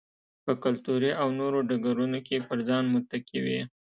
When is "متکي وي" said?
2.93-3.61